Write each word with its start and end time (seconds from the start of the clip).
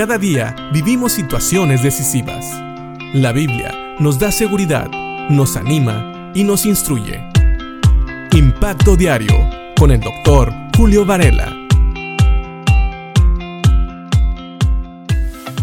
Cada 0.00 0.16
día 0.16 0.56
vivimos 0.72 1.12
situaciones 1.12 1.82
decisivas. 1.82 2.46
La 3.12 3.32
Biblia 3.32 3.96
nos 3.98 4.18
da 4.18 4.32
seguridad, 4.32 4.88
nos 5.28 5.58
anima 5.58 6.32
y 6.34 6.42
nos 6.42 6.64
instruye. 6.64 7.22
Impacto 8.32 8.96
Diario 8.96 9.36
con 9.76 9.90
el 9.90 10.00
doctor 10.00 10.54
Julio 10.74 11.04
Varela. 11.04 11.54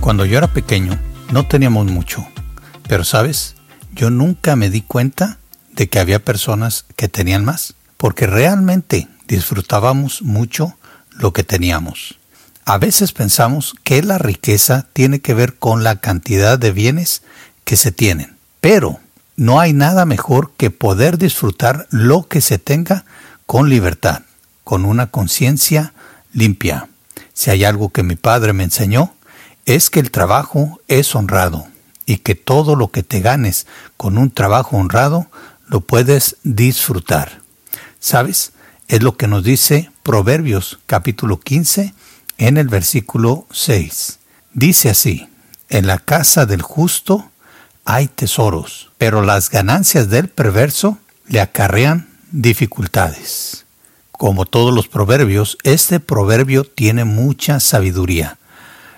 Cuando 0.01 0.23
yo 0.23 0.37
era 0.37 0.53
pequeño 0.53 0.99
no 1.31 1.47
teníamos 1.47 1.87
mucho, 1.87 2.23
pero 2.87 3.03
sabes, 3.03 3.55
yo 3.91 4.11
nunca 4.11 4.55
me 4.55 4.69
di 4.69 4.81
cuenta 4.81 5.39
de 5.71 5.89
que 5.89 5.97
había 5.97 6.23
personas 6.23 6.85
que 6.95 7.07
tenían 7.07 7.43
más, 7.43 7.73
porque 7.97 8.27
realmente 8.27 9.07
disfrutábamos 9.27 10.21
mucho 10.21 10.77
lo 11.09 11.33
que 11.33 11.43
teníamos. 11.43 12.19
A 12.69 12.79
veces 12.79 13.13
pensamos 13.13 13.75
que 13.85 14.03
la 14.03 14.17
riqueza 14.17 14.87
tiene 14.91 15.21
que 15.21 15.33
ver 15.33 15.55
con 15.55 15.85
la 15.85 16.01
cantidad 16.01 16.59
de 16.59 16.73
bienes 16.73 17.21
que 17.63 17.77
se 17.77 17.93
tienen, 17.93 18.35
pero 18.59 18.99
no 19.37 19.61
hay 19.61 19.71
nada 19.71 20.03
mejor 20.03 20.51
que 20.57 20.69
poder 20.69 21.17
disfrutar 21.17 21.87
lo 21.91 22.27
que 22.27 22.41
se 22.41 22.57
tenga 22.57 23.05
con 23.45 23.69
libertad, 23.69 24.23
con 24.65 24.83
una 24.83 25.07
conciencia 25.07 25.93
limpia. 26.33 26.89
Si 27.33 27.51
hay 27.51 27.63
algo 27.63 27.87
que 27.87 28.03
mi 28.03 28.17
padre 28.17 28.51
me 28.51 28.65
enseñó, 28.65 29.15
es 29.65 29.89
que 29.89 30.01
el 30.01 30.11
trabajo 30.11 30.81
es 30.89 31.15
honrado 31.15 31.67
y 32.05 32.17
que 32.17 32.35
todo 32.35 32.75
lo 32.75 32.91
que 32.91 33.01
te 33.01 33.21
ganes 33.21 33.65
con 33.95 34.17
un 34.17 34.29
trabajo 34.29 34.75
honrado 34.75 35.27
lo 35.67 35.79
puedes 35.79 36.35
disfrutar. 36.43 37.39
¿Sabes? 38.01 38.51
Es 38.89 39.03
lo 39.03 39.15
que 39.15 39.27
nos 39.27 39.45
dice 39.45 39.89
Proverbios 40.03 40.79
capítulo 40.85 41.39
15 41.39 41.93
en 42.37 42.57
el 42.57 42.67
versículo 42.67 43.47
6. 43.51 44.19
Dice 44.53 44.89
así, 44.89 45.27
en 45.69 45.87
la 45.87 45.97
casa 45.97 46.45
del 46.45 46.61
justo 46.61 47.29
hay 47.85 48.07
tesoros, 48.07 48.91
pero 48.97 49.21
las 49.21 49.49
ganancias 49.49 50.09
del 50.09 50.29
perverso 50.29 50.97
le 51.27 51.41
acarrean 51.41 52.09
dificultades. 52.31 53.65
Como 54.11 54.45
todos 54.45 54.73
los 54.73 54.87
proverbios, 54.87 55.57
este 55.63 55.99
proverbio 55.99 56.63
tiene 56.63 57.05
mucha 57.05 57.59
sabiduría. 57.59 58.37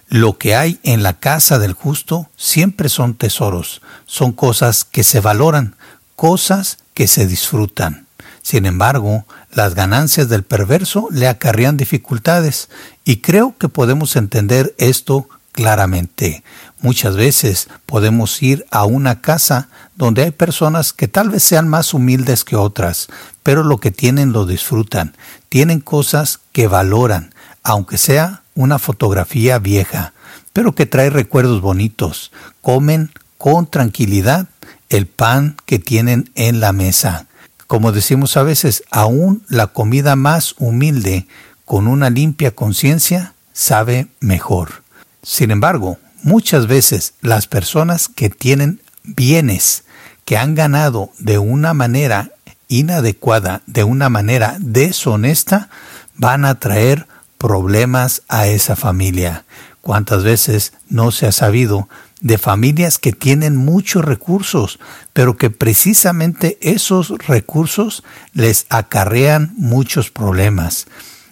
Lo 0.07 0.37
que 0.37 0.55
hay 0.55 0.79
en 0.83 1.03
la 1.03 1.19
casa 1.19 1.59
del 1.59 1.73
justo 1.73 2.29
siempre 2.35 2.89
son 2.89 3.13
tesoros, 3.13 3.81
son 4.05 4.31
cosas 4.31 4.85
que 4.85 5.03
se 5.03 5.19
valoran, 5.19 5.75
cosas 6.15 6.79
que 6.93 7.07
se 7.07 7.27
disfrutan. 7.27 8.07
Sin 8.41 8.65
embargo, 8.65 9.25
las 9.51 9.75
ganancias 9.75 10.29
del 10.29 10.43
perverso 10.43 11.07
le 11.11 11.27
acarrean 11.27 11.77
dificultades 11.77 12.69
y 13.03 13.17
creo 13.17 13.55
que 13.57 13.69
podemos 13.69 14.15
entender 14.15 14.75
esto 14.77 15.27
claramente. 15.51 16.43
Muchas 16.81 17.15
veces 17.15 17.67
podemos 17.85 18.41
ir 18.41 18.65
a 18.71 18.85
una 18.85 19.21
casa 19.21 19.67
donde 19.95 20.23
hay 20.23 20.31
personas 20.31 20.93
que 20.93 21.07
tal 21.07 21.29
vez 21.29 21.43
sean 21.43 21.67
más 21.67 21.93
humildes 21.93 22.45
que 22.45 22.55
otras, 22.55 23.07
pero 23.43 23.63
lo 23.63 23.79
que 23.79 23.91
tienen 23.91 24.31
lo 24.31 24.45
disfrutan, 24.45 25.15
tienen 25.49 25.81
cosas 25.81 26.39
que 26.53 26.67
valoran, 26.67 27.33
aunque 27.63 27.97
sea 27.97 28.43
una 28.55 28.79
fotografía 28.79 29.59
vieja, 29.59 30.13
pero 30.53 30.75
que 30.75 30.85
trae 30.85 31.09
recuerdos 31.09 31.61
bonitos, 31.61 32.31
comen 32.61 33.11
con 33.37 33.69
tranquilidad 33.69 34.47
el 34.89 35.07
pan 35.07 35.57
que 35.65 35.79
tienen 35.79 36.31
en 36.35 36.59
la 36.59 36.73
mesa. 36.73 37.27
Como 37.69 37.91
decimos 37.91 38.35
a 38.35 38.41
veces, 38.41 38.81
aún 38.89 39.43
la 39.47 39.67
comida 39.67 40.15
más 40.15 40.55
humilde, 40.57 41.27
con 41.65 41.85
una 41.85 42.09
limpia 42.09 42.49
conciencia, 42.55 43.35
sabe 43.53 44.07
mejor. 44.19 44.81
Sin 45.21 45.51
embargo, 45.51 45.99
muchas 46.23 46.65
veces 46.65 47.13
las 47.21 47.45
personas 47.45 48.07
que 48.07 48.31
tienen 48.31 48.81
bienes 49.03 49.83
que 50.25 50.35
han 50.35 50.55
ganado 50.55 51.11
de 51.19 51.37
una 51.37 51.75
manera 51.75 52.31
inadecuada, 52.69 53.61
de 53.67 53.83
una 53.83 54.09
manera 54.09 54.57
deshonesta, 54.59 55.69
van 56.15 56.45
a 56.45 56.59
traer 56.59 57.05
problemas 57.37 58.23
a 58.29 58.47
esa 58.47 58.75
familia. 58.75 59.45
¿Cuántas 59.81 60.23
veces 60.23 60.73
no 60.89 61.11
se 61.11 61.27
ha 61.27 61.31
sabido 61.31 61.87
de 62.21 62.37
familias 62.37 62.97
que 62.97 63.13
tienen 63.13 63.55
muchos 63.55 64.03
recursos, 64.03 64.79
pero 65.13 65.37
que 65.37 65.49
precisamente 65.49 66.57
esos 66.61 67.17
recursos 67.27 68.03
les 68.33 68.65
acarrean 68.69 69.53
muchos 69.57 70.11
problemas. 70.11 70.87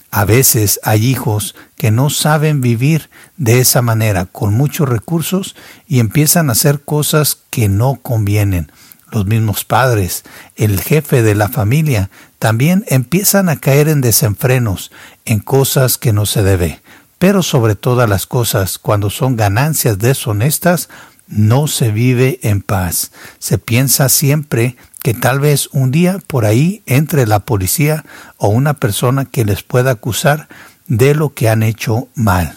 A 0.10 0.24
veces 0.26 0.80
hay 0.84 1.06
hijos 1.06 1.56
que 1.76 1.92
no 1.92 2.10
saben 2.10 2.62
vivir 2.62 3.10
de 3.36 3.60
esa 3.60 3.82
manera, 3.82 4.26
con 4.26 4.54
muchos 4.54 4.88
recursos, 4.88 5.56
y 5.88 6.00
empiezan 6.00 6.50
a 6.50 6.54
hacer 6.54 6.82
cosas 6.82 7.40
que 7.50 7.68
no 7.68 8.00
convienen. 8.02 8.72
Los 9.12 9.26
mismos 9.26 9.64
padres, 9.64 10.24
el 10.56 10.80
jefe 10.82 11.22
de 11.22 11.36
la 11.36 11.50
familia, 11.50 12.10
también 12.40 12.86
empiezan 12.88 13.50
a 13.50 13.58
caer 13.58 13.90
en 13.90 14.02
desenfrenos, 14.02 14.92
en 15.26 15.40
cosas 15.40 15.98
que 15.98 16.14
no 16.14 16.26
se 16.26 16.44
debe. 16.44 16.82
Pero 17.20 17.42
sobre 17.44 17.76
todas 17.76 18.10
las 18.10 18.28
cosas, 18.28 18.78
cuando 18.78 19.10
son 19.10 19.36
ganancias 19.36 19.98
deshonestas, 20.00 20.90
no 21.28 21.68
se 21.68 21.92
vive 21.92 22.40
en 22.44 22.62
paz. 22.62 23.12
Se 23.40 23.58
piensa 23.58 24.10
siempre 24.10 24.78
que 25.02 25.14
tal 25.14 25.40
vez 25.40 25.70
un 25.72 25.92
día 25.92 26.20
por 26.28 26.46
ahí 26.46 26.82
entre 26.86 27.26
la 27.26 27.40
policía 27.40 28.06
o 28.38 28.50
una 28.50 28.76
persona 28.76 29.26
que 29.26 29.46
les 29.46 29.64
pueda 29.64 29.92
acusar 29.92 30.48
de 30.88 31.16
lo 31.16 31.34
que 31.34 31.50
han 31.50 31.64
hecho 31.64 32.08
mal. 32.16 32.56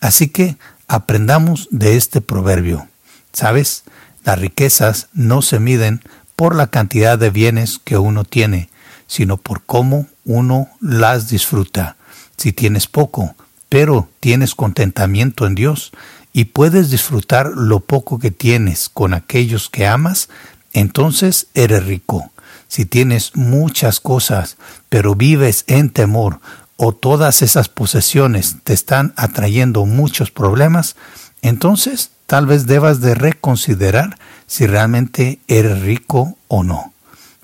Así 0.00 0.28
que 0.28 0.56
aprendamos 0.88 1.68
de 1.70 1.96
este 1.96 2.20
proverbio. 2.20 2.88
¿Sabes? 3.32 3.84
Las 4.24 4.38
riquezas 4.38 5.08
no 5.12 5.42
se 5.42 5.60
miden 5.60 6.02
por 6.34 6.54
la 6.54 6.66
cantidad 6.66 7.18
de 7.18 7.30
bienes 7.30 7.78
que 7.82 7.96
uno 7.96 8.24
tiene, 8.24 8.68
sino 9.06 9.36
por 9.36 9.62
cómo 9.62 10.06
uno 10.24 10.68
las 10.80 11.28
disfruta. 11.28 11.96
Si 12.36 12.52
tienes 12.52 12.86
poco, 12.86 13.34
pero 13.68 14.08
tienes 14.20 14.54
contentamiento 14.54 15.46
en 15.46 15.54
Dios 15.54 15.92
y 16.32 16.44
puedes 16.46 16.90
disfrutar 16.90 17.52
lo 17.54 17.80
poco 17.80 18.18
que 18.18 18.30
tienes 18.30 18.88
con 18.88 19.14
aquellos 19.14 19.70
que 19.70 19.86
amas, 19.86 20.28
entonces 20.72 21.46
eres 21.54 21.84
rico. 21.86 22.30
Si 22.68 22.84
tienes 22.84 23.36
muchas 23.36 24.00
cosas, 24.00 24.56
pero 24.88 25.14
vives 25.14 25.64
en 25.66 25.90
temor, 25.90 26.40
o 26.76 26.92
todas 26.92 27.42
esas 27.42 27.68
posesiones 27.68 28.56
te 28.62 28.74
están 28.74 29.14
atrayendo 29.16 29.86
muchos 29.86 30.30
problemas, 30.30 30.96
entonces 31.42 32.10
tal 32.26 32.46
vez 32.46 32.66
debas 32.66 33.00
de 33.00 33.14
reconsiderar 33.14 34.18
si 34.46 34.66
realmente 34.66 35.40
eres 35.48 35.80
rico 35.80 36.36
o 36.48 36.62
no. 36.62 36.92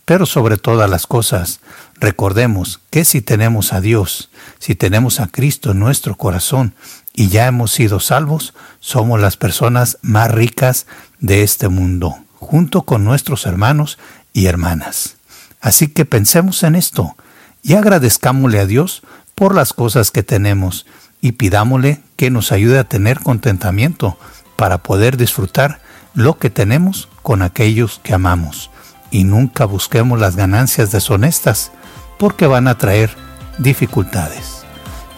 Pero 0.04 0.26
sobre 0.26 0.56
todas 0.56 0.90
las 0.90 1.06
cosas, 1.06 1.60
recordemos 2.00 2.80
que 2.90 3.04
si 3.04 3.22
tenemos 3.22 3.72
a 3.72 3.80
Dios, 3.80 4.30
si 4.58 4.74
tenemos 4.74 5.20
a 5.20 5.28
Cristo 5.28 5.70
en 5.70 5.78
nuestro 5.78 6.16
corazón 6.16 6.74
y 7.14 7.28
ya 7.28 7.46
hemos 7.46 7.70
sido 7.70 8.00
salvos, 8.00 8.52
somos 8.80 9.20
las 9.20 9.36
personas 9.36 9.98
más 10.02 10.30
ricas 10.30 10.86
de 11.20 11.44
este 11.44 11.68
mundo, 11.68 12.16
junto 12.40 12.82
con 12.82 13.04
nuestros 13.04 13.46
hermanos 13.46 13.98
y 14.32 14.46
hermanas. 14.46 15.16
Así 15.60 15.86
que 15.86 16.04
pensemos 16.04 16.64
en 16.64 16.74
esto 16.74 17.16
y 17.62 17.74
agradezcámosle 17.74 18.58
a 18.58 18.66
Dios 18.66 19.02
por 19.36 19.54
las 19.54 19.72
cosas 19.72 20.10
que 20.10 20.24
tenemos 20.24 20.84
y 21.20 21.32
pidámosle 21.32 22.02
que 22.16 22.30
nos 22.30 22.50
ayude 22.50 22.80
a 22.80 22.88
tener 22.88 23.20
contentamiento 23.20 24.18
para 24.56 24.78
poder 24.78 25.16
disfrutar 25.16 25.80
lo 26.14 26.38
que 26.38 26.50
tenemos 26.50 27.08
con 27.22 27.42
aquellos 27.42 28.00
que 28.02 28.14
amamos 28.14 28.71
y 29.12 29.22
nunca 29.22 29.66
busquemos 29.66 30.18
las 30.18 30.34
ganancias 30.34 30.90
deshonestas 30.90 31.70
porque 32.18 32.46
van 32.48 32.66
a 32.66 32.78
traer 32.78 33.14
dificultades. 33.58 34.64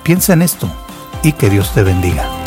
Piensa 0.03 0.35
en 0.35 0.43
esto 0.43 0.69
y 1.23 1.33
que 1.33 1.49
Dios 1.49 1.73
te 1.73 1.83
bendiga. 1.83 2.44